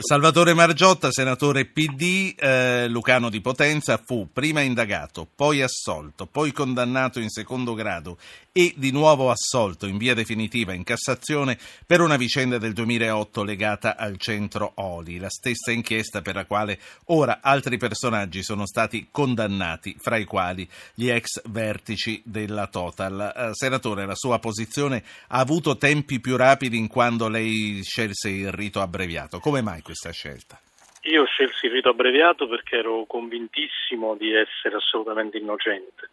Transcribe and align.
Salvatore 0.00 0.54
Margiotta, 0.54 1.10
senatore 1.10 1.64
PD, 1.64 2.32
eh, 2.38 2.86
Lucano 2.86 3.28
di 3.28 3.40
Potenza, 3.40 4.00
fu 4.00 4.28
prima 4.32 4.60
indagato, 4.60 5.26
poi 5.34 5.60
assolto, 5.60 6.26
poi 6.26 6.52
condannato 6.52 7.18
in 7.18 7.28
secondo 7.30 7.74
grado 7.74 8.16
e 8.52 8.74
di 8.76 8.92
nuovo 8.92 9.28
assolto 9.28 9.86
in 9.86 9.98
via 9.98 10.14
definitiva 10.14 10.72
in 10.72 10.84
Cassazione 10.84 11.58
per 11.84 12.00
una 12.00 12.16
vicenda 12.16 12.58
del 12.58 12.74
2008 12.74 13.42
legata 13.42 13.96
al 13.96 14.18
centro 14.18 14.70
Oli, 14.76 15.18
la 15.18 15.30
stessa 15.30 15.72
inchiesta 15.72 16.22
per 16.22 16.36
la 16.36 16.44
quale 16.44 16.78
ora 17.06 17.40
altri 17.42 17.76
personaggi 17.76 18.44
sono 18.44 18.66
stati 18.66 19.08
condannati, 19.10 19.96
fra 19.98 20.16
i 20.16 20.24
quali 20.24 20.68
gli 20.94 21.08
ex 21.08 21.42
vertici 21.46 22.22
della 22.24 22.68
Total. 22.68 23.32
Eh, 23.36 23.50
senatore, 23.52 24.06
la 24.06 24.14
sua 24.14 24.38
posizione 24.38 25.02
ha 25.26 25.40
avuto 25.40 25.76
tempi 25.76 26.20
più 26.20 26.36
rapidi 26.36 26.78
in 26.78 26.86
quando 26.86 27.26
lei 27.26 27.80
scelse 27.82 28.28
il 28.28 28.52
rito 28.52 28.80
abbreviato. 28.80 29.40
Come 29.40 29.60
mai? 29.60 29.82
Questa 29.88 30.12
scelta? 30.12 30.60
Io 31.04 31.24
scelsi 31.24 31.64
il 31.64 31.72
rito 31.72 31.88
abbreviato 31.88 32.46
perché 32.46 32.76
ero 32.76 33.06
convintissimo 33.06 34.16
di 34.16 34.34
essere 34.34 34.76
assolutamente 34.76 35.38
innocente 35.38 36.10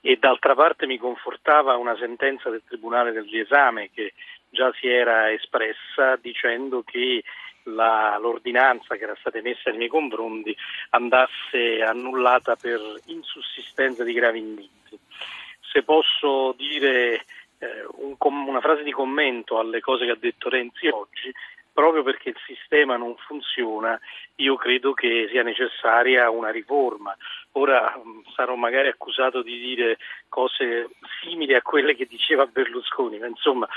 e 0.00 0.16
d'altra 0.16 0.56
parte 0.56 0.88
mi 0.88 0.98
confortava 0.98 1.76
una 1.76 1.96
sentenza 1.96 2.50
del 2.50 2.64
Tribunale 2.66 3.12
del 3.12 3.28
riesame 3.30 3.90
che 3.94 4.14
già 4.50 4.72
si 4.80 4.88
era 4.88 5.30
espressa 5.30 6.16
dicendo 6.20 6.82
che 6.82 7.22
la, 7.64 8.18
l'ordinanza 8.20 8.96
che 8.96 9.04
era 9.04 9.16
stata 9.20 9.38
emessa 9.38 9.70
nei 9.70 9.78
miei 9.78 9.90
confronti 9.90 10.56
andasse 10.90 11.82
annullata 11.86 12.56
per 12.56 12.80
insussistenza 13.04 14.02
di 14.02 14.12
gravi 14.14 14.40
indizi. 14.40 14.98
Se 15.60 15.84
posso 15.84 16.54
dire 16.56 17.24
eh, 17.58 17.86
un, 17.98 18.16
una 18.18 18.60
frase 18.60 18.82
di 18.82 18.90
commento 18.90 19.60
alle 19.60 19.80
cose 19.80 20.06
che 20.06 20.10
ha 20.10 20.18
detto 20.18 20.48
Renzi 20.48 20.88
oggi, 20.88 21.32
proprio 21.76 22.02
perché 22.02 22.30
il 22.30 22.38
sistema 22.46 22.96
non 22.96 23.14
funziona, 23.18 24.00
io 24.36 24.56
credo 24.56 24.94
che 24.94 25.28
sia 25.28 25.42
necessaria 25.42 26.30
una 26.30 26.48
riforma. 26.48 27.14
Ora 27.52 28.00
sarò 28.34 28.54
magari 28.54 28.88
accusato 28.88 29.42
di 29.42 29.58
dire 29.58 29.98
cose 30.30 30.88
simili 31.20 31.52
a 31.52 31.60
quelle 31.60 31.94
che 31.94 32.06
diceva 32.06 32.46
Berlusconi, 32.46 33.18
ma 33.18 33.26
insomma 33.26 33.68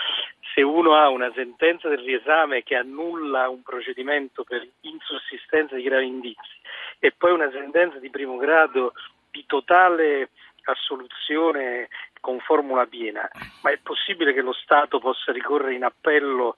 se 0.54 0.62
uno 0.62 0.96
ha 0.96 1.10
una 1.10 1.30
sentenza 1.36 1.90
del 1.90 2.00
riesame 2.00 2.64
che 2.64 2.78
annulla 2.78 3.50
un 3.50 3.64
procedimento 3.64 4.46
per 4.46 4.66
insussistenza 4.82 5.76
di 5.76 5.84
gravi 5.84 6.08
indizi 6.08 6.56
e 7.00 7.12
poi 7.12 7.34
una 7.34 7.52
sentenza 7.52 8.00
di 8.00 8.10
primo 8.10 8.38
grado 8.38 8.94
di 9.30 9.44
totale 9.46 10.30
assoluzione 10.64 11.90
con 12.22 12.40
formula 12.40 12.86
piena, 12.86 13.30
ma 13.62 13.72
è 13.72 13.78
possibile 13.84 14.34
che 14.34 14.42
lo 14.42 14.54
Stato 14.54 15.00
possa 15.00 15.34
ricorrere 15.34 15.76
in 15.76 15.84
appello 15.84 16.56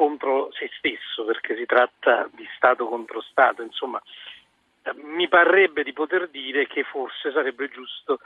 contro 0.00 0.50
se 0.52 0.70
stesso, 0.78 1.26
perché 1.26 1.54
si 1.56 1.66
tratta 1.66 2.26
di 2.32 2.48
Stato 2.56 2.88
contro 2.88 3.20
Stato, 3.20 3.60
insomma 3.60 4.00
mi 4.94 5.28
parrebbe 5.28 5.82
di 5.82 5.92
poter 5.92 6.30
dire 6.30 6.66
che 6.66 6.84
forse 6.84 7.30
sarebbe 7.30 7.68
giusto 7.68 8.20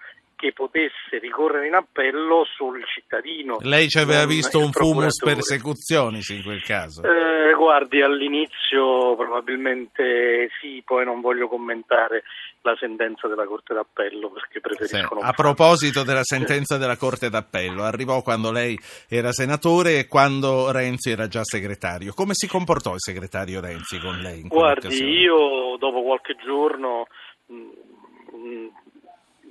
che 0.45 0.53
potesse 0.53 1.17
ricorrere 1.23 1.69
in 1.69 1.75
appello 1.75 2.43
il 2.43 2.85
cittadino. 2.85 3.57
Lei 3.63 3.89
ci 3.89 3.99
aveva 3.99 4.27
visto 4.27 4.59
un 4.59 4.73
fumus 4.73 5.17
persecutionis 5.23 6.29
in 6.29 6.43
quel 6.43 6.63
caso? 6.63 7.03
Eh, 7.03 7.55
guardi, 7.55 8.03
all'inizio 8.03 9.17
probabilmente 9.17 10.51
sì, 10.61 10.83
poi 10.85 11.07
non 11.07 11.23
voglio 11.23 11.49
commentare 11.49 12.25
la 12.61 12.77
sentenza 12.79 13.27
della 13.27 13.47
Corte 13.47 13.73
d'Appello 13.73 14.29
perché 14.29 14.61
preferisco 14.61 15.19
sì. 15.19 15.25
A 15.25 15.33
proposito 15.33 16.03
della 16.03 16.25
sentenza 16.25 16.77
della 16.77 16.99
Corte 16.99 17.31
d'Appello, 17.31 17.83
arrivò 17.83 18.21
quando 18.21 18.53
lei 18.53 18.79
era 19.09 19.33
senatore 19.33 20.01
e 20.01 20.07
quando 20.07 20.71
Renzi 20.71 21.11
era 21.11 21.27
già 21.27 21.43
segretario. 21.43 22.13
Come 22.13 22.35
si 22.35 22.47
comportò 22.47 22.93
il 22.93 23.01
segretario 23.01 23.63
Renzi 23.63 23.99
con 23.99 24.19
lei? 24.19 24.43
Guardi, 24.43 24.95
io 24.95 25.77
dopo 25.79 26.03
qualche 26.03 26.37
giorno 26.45 27.07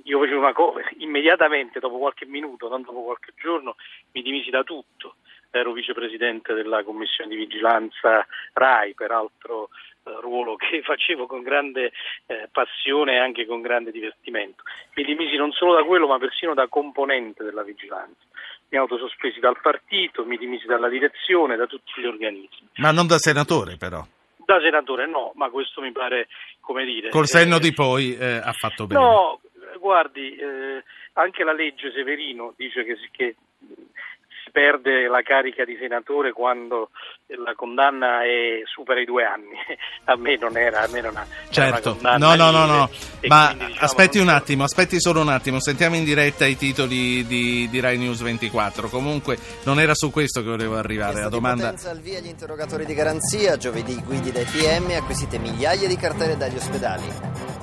io 0.04 0.18
facevo 0.18 0.38
una 0.38 0.52
cosa, 0.52 0.80
immediatamente 0.98 1.80
dopo 1.80 1.98
qualche 1.98 2.26
minuto, 2.26 2.68
non 2.68 2.82
dopo 2.82 3.02
qualche 3.02 3.32
giorno, 3.40 3.76
mi 4.12 4.22
dimisi 4.22 4.50
da 4.50 4.62
tutto. 4.62 5.16
Ero 5.50 5.72
vicepresidente 5.72 6.52
della 6.52 6.82
commissione 6.82 7.30
di 7.30 7.36
vigilanza 7.36 8.26
RAI, 8.54 8.94
peraltro 8.94 9.68
eh, 10.04 10.20
ruolo 10.20 10.56
che 10.56 10.82
facevo 10.84 11.26
con 11.26 11.42
grande 11.42 11.92
eh, 12.26 12.48
passione 12.50 13.14
e 13.14 13.18
anche 13.18 13.46
con 13.46 13.62
grande 13.62 13.90
divertimento. 13.90 14.62
Mi 14.94 15.04
dimisi 15.04 15.36
non 15.36 15.52
solo 15.52 15.74
da 15.74 15.84
quello, 15.84 16.06
ma 16.06 16.18
persino 16.18 16.54
da 16.54 16.66
componente 16.68 17.44
della 17.44 17.62
vigilanza. 17.62 18.22
Mi 18.68 18.78
autosospesi 18.78 19.38
dal 19.40 19.60
partito, 19.62 20.24
mi 20.24 20.36
dimisi 20.36 20.66
dalla 20.66 20.88
direzione, 20.88 21.56
da 21.56 21.66
tutti 21.66 21.92
gli 22.00 22.06
organismi. 22.06 22.68
Ma 22.76 22.90
non 22.90 23.06
da 23.06 23.18
senatore, 23.18 23.76
però. 23.76 24.04
Da 24.36 24.60
senatore 24.60 25.06
no, 25.06 25.32
ma 25.36 25.48
questo 25.48 25.80
mi 25.80 25.92
pare, 25.92 26.28
come 26.60 26.84
dire... 26.84 27.08
Col 27.08 27.26
senno 27.26 27.56
eh, 27.56 27.60
di 27.60 27.72
poi 27.72 28.16
eh, 28.16 28.36
ha 28.42 28.52
fatto 28.52 28.86
bene. 28.86 29.00
No, 29.00 29.40
guardi, 29.78 30.36
eh, 30.36 30.82
anche 31.14 31.44
la 31.44 31.52
legge 31.52 31.92
Severino 31.92 32.54
dice 32.56 32.84
che, 32.84 32.96
che, 33.10 33.36
si 34.44 34.50
perde 34.50 35.08
la 35.08 35.22
carica 35.22 35.64
di 35.64 35.76
senatore 35.78 36.32
quando 36.32 36.90
la 37.26 37.54
condanna 37.54 38.22
è, 38.24 38.60
supera 38.64 39.00
i 39.00 39.04
due 39.04 39.24
anni. 39.24 39.56
a 40.04 40.16
me 40.16 40.36
non 40.36 40.56
era, 40.56 40.82
a 40.82 40.88
me 40.88 41.00
non 41.00 41.16
ha, 41.16 41.26
certo. 41.48 41.96
no, 42.00 42.16
no, 42.16 42.50
no, 42.50 42.66
no. 42.66 42.90
Ma 43.26 43.46
quindi, 43.46 43.66
diciamo, 43.66 43.84
aspetti 43.84 44.18
un 44.18 44.28
attimo, 44.28 44.64
aspetti 44.64 45.00
solo 45.00 45.22
un 45.22 45.28
attimo. 45.28 45.60
Sentiamo 45.60 45.96
in 45.96 46.04
diretta 46.04 46.44
i 46.44 46.56
titoli 46.56 47.24
di, 47.26 47.68
di 47.70 47.80
Rai 47.80 47.96
News 47.96 48.20
24. 48.20 48.88
Comunque, 48.88 49.38
non 49.64 49.80
era 49.80 49.94
su 49.94 50.10
questo 50.10 50.42
che 50.42 50.48
volevo 50.48 50.76
arrivare. 50.76 51.20
La 51.20 51.28
domanda. 51.28 51.68
al 51.68 52.00
via 52.00 52.20
gli 52.20 52.26
interrogatori 52.26 52.84
di 52.84 52.94
garanzia. 52.94 53.56
Giovedì 53.56 54.00
guidi 54.04 54.30
dai 54.30 54.44
PM. 54.44 54.90
Acquisite 54.90 55.38
migliaia 55.38 55.88
di 55.88 55.96
cartelle 55.96 56.36
dagli 56.36 56.56
ospedali. 56.56 57.53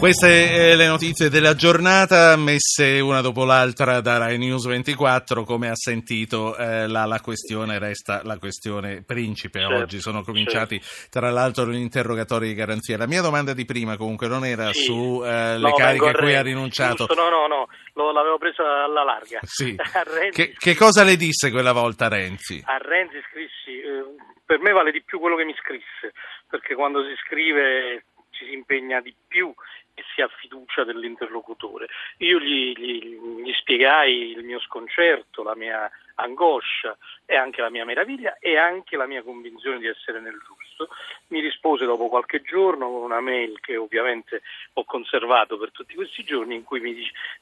Queste 0.00 0.70
eh, 0.70 0.76
le 0.76 0.86
notizie 0.86 1.28
della 1.28 1.54
giornata 1.54 2.34
messe 2.34 3.00
una 3.00 3.20
dopo 3.20 3.44
l'altra 3.44 4.00
da 4.00 4.16
Rai 4.16 4.38
News 4.38 4.66
24, 4.66 5.44
come 5.44 5.68
ha 5.68 5.74
sentito 5.74 6.56
eh, 6.56 6.88
la, 6.88 7.04
la, 7.04 7.20
questione 7.20 7.78
resta 7.78 8.22
la 8.24 8.38
questione 8.38 9.04
principe. 9.06 9.60
Certo, 9.60 9.74
Oggi 9.74 10.00
sono 10.00 10.22
cominciati 10.22 10.80
certo. 10.80 11.18
tra 11.20 11.30
l'altro 11.30 11.66
gli 11.66 11.76
interrogatori 11.76 12.48
di 12.48 12.54
garanzia. 12.54 12.96
La 12.96 13.06
mia 13.06 13.20
domanda 13.20 13.52
di 13.52 13.66
prima 13.66 13.98
comunque 13.98 14.26
non 14.26 14.46
era 14.46 14.72
sì. 14.72 14.84
su 14.84 15.20
eh, 15.22 15.58
le 15.58 15.68
no, 15.68 15.74
cariche 15.74 16.08
a 16.08 16.14
cui 16.14 16.34
ha 16.34 16.40
rinunciato. 16.40 17.04
Giusto, 17.04 17.14
no, 17.14 17.28
no, 17.28 17.46
no, 17.46 17.68
Lo, 17.92 18.10
l'avevo 18.10 18.38
presa 18.38 18.84
alla 18.84 19.04
larga. 19.04 19.40
Sì. 19.44 19.76
che, 20.32 20.54
che, 20.56 20.74
cosa 20.76 21.04
le 21.04 21.16
disse 21.16 21.50
quella 21.50 21.72
volta 21.72 22.08
Renzi? 22.08 22.62
A 22.64 22.78
Renzi 22.78 23.20
scrissi, 23.28 23.80
eh, 23.80 24.14
per 24.46 24.60
me 24.60 24.72
vale 24.72 24.92
di 24.92 25.02
più 25.02 25.18
quello 25.18 25.36
che 25.36 25.44
mi 25.44 25.54
scrisse, 25.60 26.14
perché 26.48 26.74
quando 26.74 27.02
si 27.02 27.14
scrive 27.26 28.04
ci 28.30 28.46
si 28.46 28.52
impegna 28.54 29.00
di 29.02 29.14
più 29.28 29.52
e 30.00 30.04
si 30.14 30.22
ha 30.22 30.28
fiducia 30.28 30.84
dell'interlocutore. 30.84 31.88
Io 32.18 32.40
gli, 32.40 32.72
gli, 32.72 33.42
gli, 33.44 33.52
spiegai 33.52 34.32
il 34.32 34.44
mio 34.44 34.58
sconcerto, 34.60 35.42
la 35.42 35.54
mia 35.54 35.90
angoscia 36.14 36.96
e 37.24 37.36
anche 37.36 37.60
la 37.60 37.70
mia 37.70 37.84
meraviglia 37.84 38.38
e 38.38 38.56
anche 38.56 38.96
la 38.96 39.06
mia 39.06 39.22
convinzione 39.22 39.78
di 39.78 39.86
essere 39.86 40.20
nel 40.20 40.38
giusto. 40.44 40.88
Mi 41.28 41.40
rispose 41.40 41.84
dopo 41.84 42.08
qualche 42.08 42.40
giorno 42.42 42.90
con 42.90 43.02
una 43.02 43.20
mail 43.20 43.60
che 43.60 43.76
ovviamente 43.76 44.42
ho 44.74 44.84
conservato 44.84 45.58
per 45.58 45.70
tutti 45.70 45.94
questi 45.94 46.24
giorni 46.24 46.54
in 46.54 46.64
cui 46.64 46.80
mi, 46.80 46.96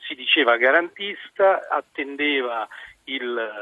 si 0.06 0.14
diceva 0.14 0.56
garantista, 0.56 1.68
attendeva 1.68 2.68
il, 3.04 3.52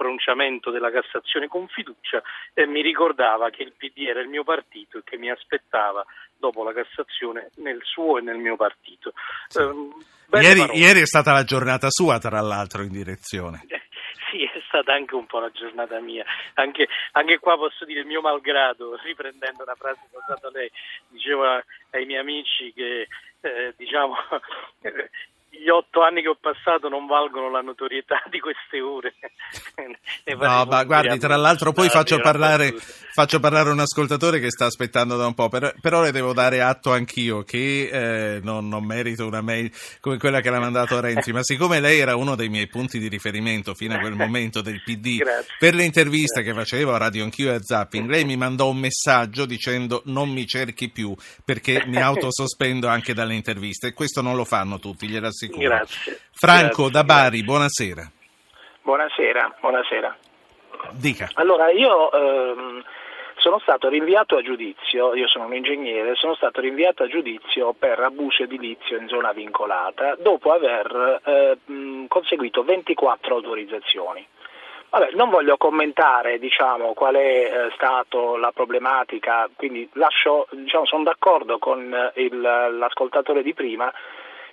pronunciamento 0.00 0.70
della 0.70 0.90
Cassazione 0.90 1.46
con 1.46 1.68
fiducia 1.68 2.22
e 2.54 2.66
mi 2.66 2.80
ricordava 2.80 3.50
che 3.50 3.62
il 3.62 3.74
PD 3.76 4.06
era 4.08 4.20
il 4.20 4.28
mio 4.28 4.44
partito 4.44 4.96
e 4.96 5.02
che 5.04 5.18
mi 5.18 5.30
aspettava 5.30 6.02
dopo 6.38 6.64
la 6.64 6.72
Cassazione 6.72 7.50
nel 7.56 7.80
suo 7.82 8.16
e 8.16 8.22
nel 8.22 8.38
mio 8.38 8.56
partito. 8.56 9.12
Sì. 9.48 9.58
Eh, 9.58 10.40
ieri, 10.40 10.60
ieri, 10.72 11.00
è 11.00 11.06
stata 11.06 11.32
la 11.32 11.44
giornata 11.44 11.88
sua, 11.90 12.18
tra 12.18 12.40
l'altro, 12.40 12.82
in 12.82 12.92
direzione. 12.92 13.62
Eh, 13.68 13.82
sì, 14.30 14.42
è 14.44 14.62
stata 14.68 14.94
anche 14.94 15.14
un 15.14 15.26
po' 15.26 15.38
la 15.38 15.50
giornata 15.50 16.00
mia. 16.00 16.24
Anche, 16.54 16.88
anche 17.12 17.38
qua 17.38 17.58
posso 17.58 17.84
dire 17.84 18.00
il 18.00 18.06
mio 18.06 18.22
malgrado, 18.22 18.96
riprendendo 19.04 19.64
una 19.64 19.74
frase 19.74 20.00
usata 20.10 20.48
da 20.48 20.58
lei, 20.58 20.70
dicevo 21.08 21.44
ai 21.90 22.06
miei 22.06 22.20
amici 22.20 22.72
che 22.72 23.06
eh, 23.42 23.74
diciamo 23.76 24.16
gli 25.50 25.68
otto 25.68 26.02
anni 26.02 26.22
che 26.22 26.28
ho 26.28 26.38
passato 26.40 26.88
non 26.88 27.06
valgono 27.06 27.50
la 27.50 27.60
notorietà 27.60 28.22
di 28.30 28.38
queste 28.38 28.80
ore. 28.80 29.14
no, 30.38 30.64
ma 30.64 30.84
guardi, 30.84 31.18
tra 31.18 31.36
l'altro 31.36 31.72
poi 31.72 31.88
faccio 31.88 32.18
parlare, 32.20 32.72
faccio 33.12 33.40
parlare, 33.40 33.70
un 33.70 33.80
ascoltatore 33.80 34.38
che 34.38 34.50
sta 34.50 34.66
aspettando 34.66 35.16
da 35.16 35.26
un 35.26 35.34
po', 35.34 35.48
però, 35.48 35.70
però 35.80 36.02
le 36.02 36.12
devo 36.12 36.32
dare 36.32 36.62
atto 36.62 36.92
anch'io 36.92 37.42
che 37.42 37.90
eh, 37.92 38.40
non, 38.42 38.68
non, 38.68 38.84
merito 38.84 39.26
una 39.26 39.40
mail 39.40 39.70
come 40.00 40.18
quella 40.18 40.40
che 40.40 40.50
l'ha 40.50 40.60
mandato 40.60 41.00
Renzi, 41.00 41.32
ma 41.32 41.42
siccome 41.42 41.80
lei 41.80 41.98
era 41.98 42.14
uno 42.14 42.36
dei 42.36 42.48
miei 42.48 42.68
punti 42.68 42.98
di 42.98 43.08
riferimento 43.08 43.74
fino 43.74 43.94
a 43.94 43.98
quel 43.98 44.14
momento 44.16 44.62
del 44.62 44.80
PD, 44.82 45.18
Grazie. 45.18 45.54
per 45.58 45.74
le 45.74 45.84
interviste 45.84 46.42
Grazie. 46.42 46.52
che 46.52 46.58
facevo 46.58 46.94
a 46.94 46.98
Radio 46.98 47.24
Anch'io 47.24 47.50
e 47.50 47.56
a 47.56 47.60
Zapping, 47.60 48.08
lei 48.08 48.24
mi 48.24 48.36
mandò 48.36 48.70
un 48.70 48.78
messaggio 48.78 49.46
dicendo 49.46 50.02
non 50.06 50.30
mi 50.30 50.46
cerchi 50.46 50.90
più 50.90 51.14
perché 51.44 51.82
mi 51.86 51.98
autosospendo 52.00 52.86
anche 52.86 53.14
dalle 53.14 53.34
interviste 53.34 53.88
e 53.88 53.92
questo 53.92 54.22
non 54.22 54.36
lo 54.36 54.44
fanno 54.44 54.78
tutti, 54.78 55.06
assicuro 55.16 55.39
sicuro. 55.40 55.68
Grazie. 55.68 56.20
Franco 56.32 56.88
grazie, 56.88 56.90
da 56.90 57.04
Bari, 57.04 57.42
buonasera. 57.42 58.10
Buonasera, 58.82 59.56
buonasera. 59.60 60.16
Dica. 60.92 61.30
Allora, 61.34 61.70
io 61.70 62.10
ehm, 62.12 62.84
sono 63.36 63.58
stato 63.60 63.88
rinviato 63.88 64.36
a 64.36 64.42
giudizio, 64.42 65.14
io 65.14 65.28
sono 65.28 65.46
un 65.46 65.54
ingegnere, 65.54 66.14
sono 66.14 66.34
stato 66.34 66.60
rinviato 66.60 67.04
a 67.04 67.08
giudizio 67.08 67.72
per 67.72 67.98
abuso 68.00 68.42
edilizio 68.42 68.98
in 68.98 69.08
zona 69.08 69.32
vincolata 69.32 70.16
dopo 70.18 70.52
aver 70.52 71.20
eh, 71.24 71.58
conseguito 72.08 72.62
24 72.62 73.34
autorizzazioni. 73.34 74.26
Vabbè, 74.90 75.10
non 75.12 75.30
voglio 75.30 75.56
commentare 75.56 76.40
diciamo, 76.40 76.94
qual 76.94 77.14
è 77.14 77.18
eh, 77.18 77.70
stata 77.76 78.36
la 78.36 78.50
problematica, 78.52 79.48
quindi 79.54 79.88
lascio, 79.92 80.48
diciamo, 80.50 80.84
sono 80.84 81.04
d'accordo 81.04 81.58
con 81.58 81.94
il, 82.14 82.40
l'ascoltatore 82.40 83.42
di 83.42 83.54
prima 83.54 83.92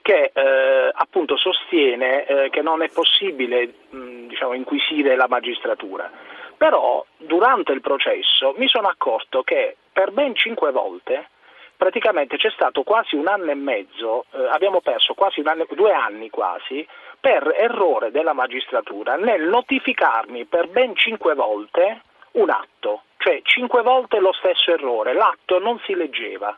che 0.07 0.31
eh, 0.33 0.89
appunto 0.93 1.35
sostiene 1.35 2.25
eh, 2.25 2.49
che 2.49 2.61
non 2.61 2.81
è 2.81 2.87
possibile 2.87 3.73
mh, 3.89 4.27
diciamo, 4.27 4.53
inquisire 4.53 5.17
la 5.17 5.27
magistratura. 5.27 6.09
Però 6.55 7.05
durante 7.17 7.73
il 7.73 7.81
processo 7.81 8.53
mi 8.55 8.69
sono 8.69 8.87
accorto 8.87 9.43
che 9.43 9.75
per 9.91 10.11
ben 10.11 10.33
cinque 10.33 10.71
volte 10.71 11.27
praticamente 11.75 12.37
c'è 12.37 12.49
stato 12.51 12.83
quasi 12.83 13.17
un 13.17 13.27
anno 13.27 13.51
e 13.51 13.55
mezzo, 13.55 14.27
eh, 14.31 14.47
abbiamo 14.49 14.79
perso 14.79 15.13
quasi 15.13 15.41
anno, 15.43 15.67
due 15.71 15.91
anni 15.91 16.29
quasi, 16.29 16.87
per 17.19 17.53
errore 17.57 18.09
della 18.09 18.31
magistratura 18.31 19.17
nel 19.17 19.43
notificarmi 19.43 20.45
per 20.45 20.69
ben 20.69 20.95
cinque 20.95 21.35
volte 21.35 22.03
un 22.37 22.49
atto, 22.49 23.01
cioè 23.17 23.41
cinque 23.43 23.81
volte 23.81 24.19
lo 24.19 24.31
stesso 24.31 24.71
errore, 24.71 25.11
l'atto 25.11 25.59
non 25.59 25.77
si 25.79 25.93
leggeva. 25.95 26.57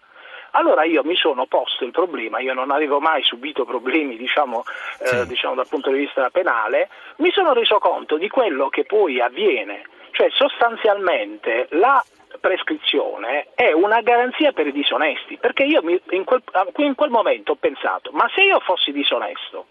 Allora 0.52 0.84
io 0.84 1.04
mi 1.04 1.16
sono 1.16 1.46
posto 1.46 1.86
il 1.86 1.92
problema, 1.92 2.40
io 2.40 2.54
non 2.54 2.72
avevo 2.72 3.00
mai 3.00 3.24
subito 3.24 3.66
problemi 3.66 4.18
diciamo, 4.18 4.64
eh, 5.00 5.06
sì. 5.06 5.16
eh, 5.16 5.26
diciamo, 5.28 5.56
dal 5.56 5.68
punto 5.68 5.92
di 5.92 6.00
vista 6.00 6.30
penale, 6.30 6.90
mi 7.18 7.32
sono 7.32 7.54
reso 7.54 7.78
conto 7.78 8.18
di 8.18 8.30
quello 8.30 8.70
che 8.70 8.86
poi 8.86 9.22
avviene, 9.22 9.84
cioè 10.12 10.30
sostanzialmente 10.32 11.68
la 11.72 12.04
prescrizione 12.40 13.48
è 13.56 13.72
una 13.72 14.02
garanzia 14.02 14.52
per 14.52 14.68
i 14.68 14.72
disonesti, 14.72 15.38
perché 15.38 15.64
io 15.64 15.82
mi, 15.84 16.00
in, 16.12 16.24
quel, 16.24 16.42
in 16.78 16.96
quel 16.96 17.10
momento 17.10 17.54
ho 17.54 17.56
pensato, 17.56 18.12
ma 18.12 18.30
se 18.34 18.44
io 18.44 18.60
fossi 18.60 18.92
disonesto, 18.92 19.68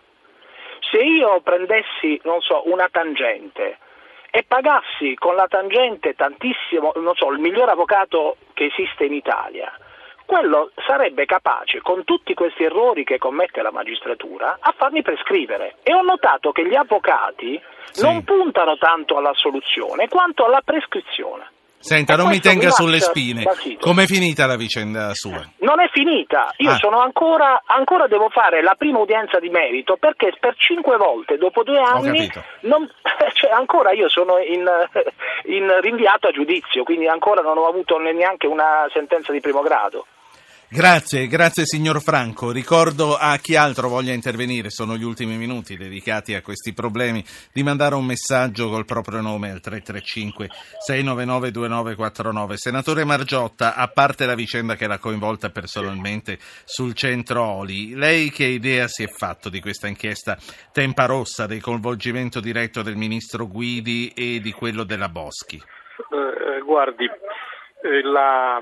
se 0.90 0.98
io 0.98 1.40
prendessi, 1.40 2.20
non 2.24 2.40
so, 2.40 2.68
una 2.70 2.88
tangente 2.90 3.78
e 4.30 4.44
pagassi 4.46 5.14
con 5.14 5.34
la 5.34 5.46
tangente 5.48 6.14
tantissimo, 6.14 6.92
non 6.96 7.14
so, 7.14 7.30
il 7.30 7.38
miglior 7.38 7.68
avvocato 7.68 8.36
che 8.52 8.66
esiste 8.66 9.04
in 9.04 9.14
Italia, 9.14 9.72
quello 10.28 10.72
sarebbe 10.86 11.24
capace, 11.24 11.80
con 11.80 12.04
tutti 12.04 12.34
questi 12.34 12.64
errori 12.64 13.02
che 13.02 13.16
commette 13.16 13.62
la 13.62 13.72
magistratura, 13.72 14.58
a 14.60 14.74
farmi 14.76 15.00
prescrivere. 15.00 15.76
E 15.82 15.94
ho 15.94 16.02
notato 16.02 16.52
che 16.52 16.68
gli 16.68 16.74
avvocati 16.74 17.58
sì. 17.92 18.02
non 18.02 18.22
puntano 18.24 18.76
tanto 18.76 19.16
alla 19.16 19.32
soluzione 19.32 20.06
quanto 20.06 20.44
alla 20.44 20.60
prescrizione. 20.62 21.56
Senta, 21.80 22.16
non 22.16 22.28
mi 22.28 22.40
tenga 22.40 22.66
mi 22.66 22.72
sulle 22.72 23.00
spine. 23.00 23.44
Com'è 23.80 24.04
finita 24.04 24.44
la 24.44 24.56
vicenda 24.56 25.14
sua? 25.14 25.40
Non 25.60 25.80
è 25.80 25.88
finita. 25.92 26.52
Io 26.58 26.72
ah. 26.72 26.76
sono 26.76 26.98
ancora, 26.98 27.62
ancora 27.64 28.06
devo 28.06 28.28
fare 28.28 28.62
la 28.62 28.74
prima 28.76 28.98
udienza 28.98 29.38
di 29.38 29.48
merito 29.48 29.96
perché 29.96 30.34
per 30.38 30.56
cinque 30.58 30.98
volte 30.98 31.38
dopo 31.38 31.62
due 31.62 31.80
anni 31.80 32.28
non, 32.62 32.86
cioè 33.32 33.50
ancora 33.50 33.92
io 33.92 34.10
sono 34.10 34.36
in, 34.38 34.68
in 35.54 35.80
rinviato 35.80 36.26
a 36.26 36.32
giudizio, 36.32 36.82
quindi 36.82 37.06
ancora 37.06 37.40
non 37.40 37.56
ho 37.56 37.66
avuto 37.66 37.96
neanche 37.96 38.46
una 38.46 38.86
sentenza 38.92 39.32
di 39.32 39.40
primo 39.40 39.62
grado. 39.62 40.04
Grazie, 40.70 41.28
grazie 41.28 41.64
signor 41.64 42.02
Franco. 42.02 42.52
Ricordo 42.52 43.16
a 43.16 43.38
chi 43.38 43.56
altro 43.56 43.88
voglia 43.88 44.12
intervenire, 44.12 44.68
sono 44.68 44.96
gli 44.96 45.02
ultimi 45.02 45.38
minuti 45.38 45.78
dedicati 45.78 46.34
a 46.34 46.42
questi 46.42 46.74
problemi, 46.74 47.24
di 47.54 47.62
mandare 47.62 47.94
un 47.94 48.04
messaggio 48.04 48.68
col 48.68 48.84
proprio 48.84 49.22
nome 49.22 49.50
al 49.50 49.62
335 49.62 50.48
699 50.84 51.50
2949. 51.52 52.56
Senatore 52.58 53.04
Margiotta, 53.04 53.76
a 53.76 53.88
parte 53.88 54.26
la 54.26 54.34
vicenda 54.34 54.74
che 54.74 54.86
l'ha 54.86 54.98
coinvolta 54.98 55.48
personalmente 55.48 56.36
sul 56.64 56.92
centro 56.92 57.42
Oli, 57.44 57.94
lei 57.94 58.30
che 58.30 58.44
idea 58.44 58.88
si 58.88 59.04
è 59.04 59.08
fatto 59.08 59.48
di 59.48 59.62
questa 59.62 59.86
inchiesta 59.86 60.36
Tempa 60.70 61.06
Rossa, 61.06 61.46
del 61.46 61.62
coinvolgimento 61.62 62.40
diretto 62.40 62.82
del 62.82 62.96
ministro 62.96 63.46
Guidi 63.46 64.12
e 64.14 64.38
di 64.40 64.52
quello 64.52 64.84
della 64.84 65.08
Boschi? 65.08 65.56
Eh, 65.56 66.60
guardi, 66.60 67.06
eh, 67.06 68.02
la 68.02 68.60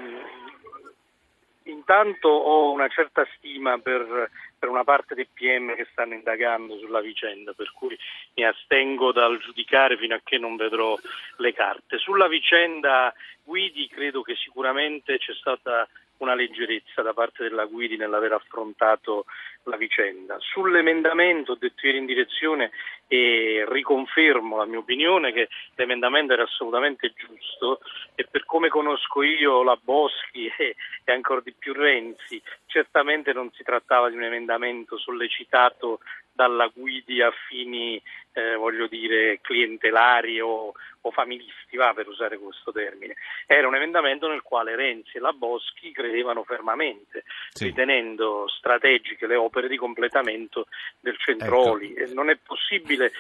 intanto 1.67 2.29
ho 2.29 2.71
una 2.73 2.89
certa 2.89 3.27
stima 3.37 3.79
per, 3.79 4.31
per, 4.59 4.69
una 4.69 4.85
parte 4.85 5.15
dei 5.15 5.29
PM 5.33 5.75
che 5.75 5.87
stanno 5.91 6.15
indagando 6.15 6.79
sulla 6.79 7.01
vicenda, 7.01 7.53
per 7.53 7.73
cui 7.73 7.97
mi 8.35 8.45
astengo 8.45 9.13
dal 9.13 9.39
giudicare 9.39 9.97
fino 9.97 10.15
a 10.15 10.21
che 10.23 10.39
non 10.39 10.57
vedrò 10.57 10.97
le 11.37 11.53
carte. 11.53 11.99
Sulla 11.99 12.29
vicenda 12.29 13.13
Guidi 13.47 13.87
credo 13.87 14.23
che 14.23 14.35
sicuramente 14.35 15.19
c'è 15.19 15.33
stata 15.35 15.89
una 16.19 16.35
leggerezza 16.35 17.03
da 17.03 17.13
parte 17.13 17.45
della 17.45 17.67
Guidi 17.67 17.97
nell'aver 17.97 18.33
affrontato 18.33 19.27
la 19.65 19.77
vicenda. 19.77 20.37
Sull'emendamento 20.41 21.53
ho 21.53 21.57
detto 21.57 21.87
ieri 21.87 21.99
in 21.99 22.07
direzione 22.07 22.73
e 23.07 23.65
riconfermo 23.69 24.57
la 24.57 24.65
mia 24.65 24.79
opinione 24.79 25.33
che 25.33 25.49
l'emendamento 25.77 26.33
era 26.33 26.43
assolutamente 26.43 27.13
giusto 27.15 27.81
e 28.17 28.27
per 28.29 28.45
come 28.45 28.69
conosco 28.69 29.23
io 29.23 29.63
la 29.63 29.79
Boschi 29.81 30.51
e, 30.59 30.75
e 31.05 31.13
ancora 31.13 31.41
di 31.41 31.55
più 31.57 31.73
Renzi, 31.73 32.43
certamente 32.67 33.33
non 33.33 33.53
si 33.53 33.63
trattava 33.63 34.09
di 34.09 34.17
un 34.17 34.25
emendamento 34.25 34.99
sollecitato 34.99 36.01
dalla 36.37 36.71
Guidi 36.73 37.23
a 37.23 37.33
fini, 37.49 38.01
eh, 38.33 38.55
voglio 38.57 38.87
dire, 38.87 39.41
clientelari 39.41 40.39
o, 40.41 40.75
o 41.01 41.11
familisti, 41.11 41.77
va 41.77 41.95
per 41.95 42.07
usare 42.09 42.37
questo 42.37 42.71
termine. 42.73 43.15
Era 43.47 43.69
un 43.69 43.75
emendamento 43.75 44.29
nel 44.29 44.43
quale 44.43 44.77
Renzi 44.77 45.17
e 45.17 45.21
la 45.21 45.33
Boschi 45.33 45.93
credevano 45.93 46.45
fermamente, 46.45 47.25
sì. 47.51 47.65
ritenendo 47.65 48.49
strategiche 48.49 49.27
le 49.27 49.37
opere 49.37 49.69
di 49.69 49.77
completamento 49.77 50.67
del 51.01 51.17
Centroli. 51.19 51.95
Ecco. 51.95 52.15
Non 52.15 52.31
è 52.31 52.37
possibile 52.37 53.13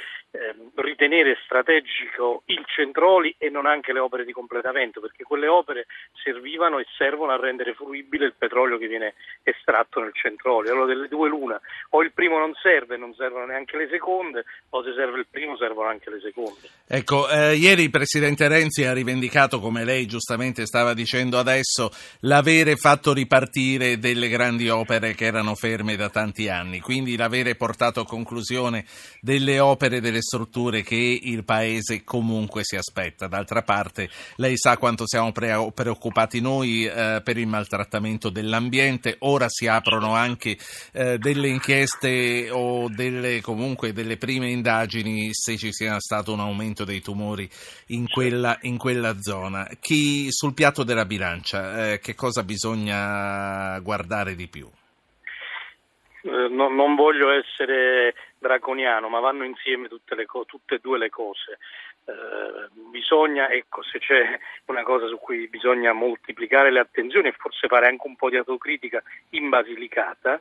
ritenere 0.74 1.38
strategico 1.44 2.42
il 2.46 2.64
Centroli 2.66 3.34
e 3.38 3.48
non 3.48 3.66
anche 3.66 3.92
le 3.92 3.98
opere 3.98 4.24
di 4.24 4.32
completamento, 4.32 5.00
perché 5.00 5.24
quelle 5.24 5.48
opere 5.48 5.86
servivano 6.22 6.78
e 6.78 6.86
servono 6.96 7.32
a 7.32 7.40
rendere 7.40 7.74
fruibile 7.74 8.26
il 8.26 8.34
petrolio 8.36 8.78
che 8.78 8.86
viene 8.86 9.14
estratto 9.42 10.00
nel 10.00 10.12
Centroli. 10.14 10.68
Allora 10.68 10.86
delle 10.86 11.08
due 11.08 11.28
l'una, 11.28 11.60
o 11.90 12.02
il 12.02 12.12
primo 12.12 12.38
non 12.38 12.54
serve, 12.54 12.96
non 12.96 13.14
servono 13.14 13.46
neanche 13.46 13.76
le 13.76 13.88
seconde, 13.88 14.44
o 14.70 14.82
se 14.82 14.92
serve 14.94 15.18
il 15.20 15.26
primo 15.30 15.56
servono 15.56 15.88
anche 15.88 16.10
le 16.10 16.20
seconde. 16.20 16.68
Ecco, 16.86 17.28
eh, 17.28 17.54
ieri 17.54 17.82
il 17.82 17.90
Presidente 17.90 18.48
Renzi 18.48 18.84
ha 18.84 18.92
rivendicato, 18.92 19.60
come 19.60 19.84
lei 19.84 20.06
giustamente 20.06 20.66
stava 20.66 20.94
dicendo 20.94 21.38
adesso, 21.38 21.90
l'avere 22.20 22.76
fatto 22.76 23.12
ripartire 23.12 23.98
delle 23.98 24.28
grandi 24.28 24.68
opere 24.68 25.14
che 25.14 25.24
erano 25.24 25.54
ferme 25.54 25.96
da 25.96 26.08
tanti 26.10 26.48
anni, 26.48 26.80
quindi 26.80 27.16
l'avere 27.16 27.54
portato 27.54 28.00
a 28.00 28.06
conclusione 28.06 28.84
delle 29.20 29.60
opere 29.60 30.00
delle 30.00 30.20
strutture 30.26 30.82
che 30.82 31.20
il 31.22 31.44
Paese 31.44 32.02
comunque 32.02 32.62
si 32.64 32.76
aspetta. 32.76 33.28
D'altra 33.28 33.62
parte, 33.62 34.08
lei 34.36 34.56
sa 34.56 34.76
quanto 34.76 35.06
siamo 35.06 35.30
preoccupati 35.32 36.40
noi 36.40 36.84
eh, 36.84 37.20
per 37.22 37.38
il 37.38 37.46
maltrattamento 37.46 38.28
dell'ambiente, 38.28 39.16
ora 39.20 39.46
si 39.48 39.68
aprono 39.68 40.14
anche 40.14 40.56
eh, 40.92 41.18
delle 41.18 41.48
inchieste 41.48 42.50
o 42.50 42.88
delle, 42.88 43.40
comunque 43.40 43.92
delle 43.92 44.16
prime 44.16 44.50
indagini 44.50 45.32
se 45.32 45.56
ci 45.56 45.72
sia 45.72 46.00
stato 46.00 46.32
un 46.32 46.40
aumento 46.40 46.84
dei 46.84 47.00
tumori 47.00 47.48
in 47.88 48.08
quella, 48.08 48.58
in 48.62 48.76
quella 48.76 49.20
zona. 49.20 49.68
Chi, 49.78 50.26
sul 50.30 50.54
piatto 50.54 50.82
della 50.82 51.04
bilancia, 51.04 51.92
eh, 51.92 51.98
che 52.00 52.14
cosa 52.14 52.42
bisogna 52.42 53.78
guardare 53.78 54.34
di 54.34 54.48
più? 54.48 54.68
Eh, 56.26 56.48
no, 56.50 56.68
non 56.68 56.96
voglio 56.96 57.30
essere 57.30 58.14
draconiano, 58.38 59.08
ma 59.08 59.20
vanno 59.20 59.44
insieme 59.44 59.88
tutte, 59.88 60.24
co- 60.26 60.44
tutte 60.44 60.76
e 60.76 60.78
due 60.78 60.98
le 60.98 61.10
cose. 61.10 61.58
Eh, 62.04 62.68
bisogna, 62.90 63.48
ecco, 63.50 63.82
se 63.82 63.98
c'è 63.98 64.38
una 64.66 64.82
cosa 64.82 65.06
su 65.06 65.18
cui 65.18 65.48
bisogna 65.48 65.92
moltiplicare 65.92 66.70
le 66.70 66.80
attenzioni 66.80 67.28
e 67.28 67.34
forse 67.36 67.66
fare 67.66 67.86
anche 67.86 68.06
un 68.06 68.16
po' 68.16 68.30
di 68.30 68.36
autocritica 68.36 69.02
in 69.30 69.48
Basilicata, 69.48 70.40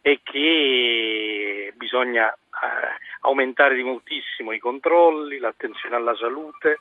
è 0.00 0.18
che 0.22 1.72
bisogna 1.76 2.32
eh, 2.32 2.96
aumentare 3.20 3.74
di 3.74 3.82
moltissimo 3.82 4.52
i 4.52 4.58
controlli, 4.58 5.38
l'attenzione 5.38 5.96
alla 5.96 6.14
salute, 6.16 6.78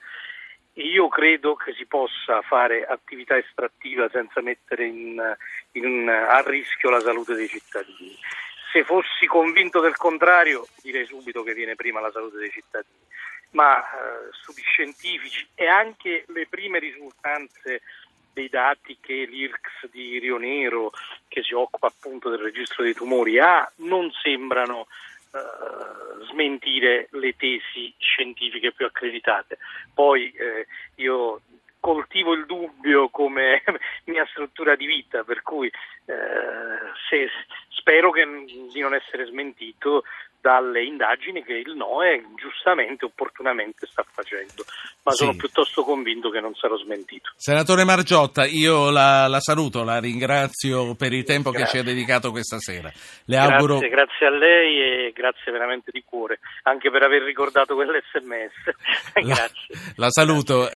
io 0.73 1.09
credo 1.09 1.55
che 1.55 1.73
si 1.73 1.85
possa 1.85 2.41
fare 2.41 2.85
attività 2.85 3.37
estrattiva 3.37 4.07
senza 4.09 4.41
mettere 4.41 4.85
in, 4.85 5.21
in, 5.73 6.07
a 6.09 6.41
rischio 6.45 6.89
la 6.89 7.01
salute 7.01 7.35
dei 7.35 7.47
cittadini. 7.47 8.17
Se 8.71 8.83
fossi 8.83 9.25
convinto 9.25 9.81
del 9.81 9.97
contrario 9.97 10.67
direi 10.81 11.05
subito 11.05 11.43
che 11.43 11.53
viene 11.53 11.75
prima 11.75 11.99
la 11.99 12.11
salute 12.11 12.37
dei 12.37 12.51
cittadini, 12.51 12.99
ma 13.51 13.81
eh, 13.81 14.29
studi 14.31 14.61
scientifici 14.61 15.45
e 15.55 15.67
anche 15.67 16.23
le 16.27 16.47
prime 16.47 16.79
risultanze 16.79 17.81
dei 18.33 18.47
dati 18.47 18.97
che 19.01 19.25
l'IRCS 19.25 19.89
di 19.91 20.19
Rio 20.19 20.37
Nero, 20.37 20.91
che 21.27 21.43
si 21.43 21.53
occupa 21.53 21.87
appunto 21.87 22.29
del 22.29 22.39
registro 22.39 22.83
dei 22.83 22.93
tumori, 22.93 23.39
ha, 23.39 23.69
non 23.77 24.11
sembrano 24.11 24.87
Uh, 25.31 26.25
smentire 26.25 27.07
le 27.11 27.37
tesi 27.37 27.93
scientifiche 27.97 28.73
più 28.73 28.85
accreditate. 28.85 29.59
Poi 29.93 30.29
eh, 30.33 30.67
io 30.95 31.39
coltivo 31.81 32.31
il 32.33 32.45
dubbio 32.45 33.09
come 33.09 33.61
mia 34.05 34.25
struttura 34.31 34.75
di 34.77 34.85
vita, 34.85 35.23
per 35.23 35.41
cui 35.41 35.67
eh, 35.67 36.13
se, 37.09 37.27
spero 37.69 38.11
che, 38.11 38.23
di 38.71 38.79
non 38.79 38.93
essere 38.93 39.25
smentito 39.25 40.03
dalle 40.41 40.83
indagini 40.83 41.43
che 41.43 41.53
il 41.53 41.75
NOE 41.75 42.25
giustamente, 42.35 43.05
opportunamente 43.05 43.85
sta 43.85 44.03
facendo, 44.03 44.63
ma 45.03 45.11
Sì. 45.11 45.17
sono 45.25 45.35
piuttosto 45.35 45.83
convinto 45.83 46.31
che 46.31 46.39
non 46.39 46.55
sarò 46.55 46.75
smentito. 46.77 47.29
Senatore 47.35 47.83
Margiotta, 47.83 48.45
io 48.45 48.89
la, 48.89 49.27
la 49.27 49.39
saluto, 49.39 49.83
la 49.83 49.99
ringrazio 49.99 50.95
per 50.95 51.13
il 51.13 51.23
tempo 51.23 51.51
che 51.51 51.57
ci 51.57 51.63
Grazie. 51.63 51.79
ha 51.79 51.83
dedicato 51.83 52.31
questa 52.31 52.57
sera. 52.57 52.89
Le 53.25 53.35
Grazie, 53.35 53.53
auguro 53.53 53.79
grazie 53.87 54.25
a 54.25 54.29
lei 54.31 54.81
e 54.81 55.11
grazie 55.13 55.51
veramente 55.51 55.91
di 55.91 56.03
cuore, 56.03 56.39
anche 56.63 56.89
per 56.89 57.03
aver 57.03 57.21
ricordato 57.21 57.75
quell'SMS. 57.75 58.65
la, 59.13 59.21
grazie. 59.21 59.75
la 59.97 60.09
saluto. 60.09 60.69